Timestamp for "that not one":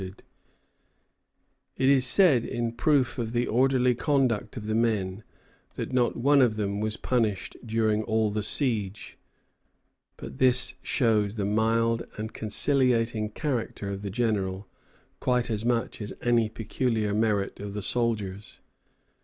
5.75-6.41